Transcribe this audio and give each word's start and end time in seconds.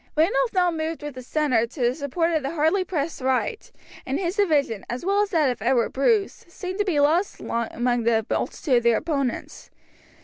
Randolph 0.15 0.53
now 0.55 0.71
moved 0.71 1.03
with 1.03 1.13
the 1.13 1.21
centre 1.21 1.67
to 1.67 1.79
the 1.79 1.93
support 1.93 2.31
of 2.31 2.41
the 2.41 2.55
hardly 2.55 2.83
pressed 2.83 3.21
right, 3.21 3.71
and 4.03 4.17
his 4.19 4.37
division, 4.37 4.83
as 4.89 5.05
well 5.05 5.21
as 5.21 5.29
that 5.29 5.51
of 5.51 5.61
Edward 5.61 5.93
Bruce, 5.93 6.43
seemed 6.47 6.79
to 6.79 6.85
be 6.85 6.99
lost 6.99 7.39
among 7.39 8.01
the 8.01 8.25
multitude 8.27 8.77
of 8.77 8.83
their 8.83 8.97
opponents. 8.97 9.69